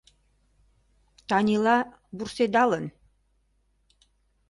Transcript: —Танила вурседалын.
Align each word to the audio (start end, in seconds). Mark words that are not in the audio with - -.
—Танила 1.27 1.77
вурседалын. 2.17 2.85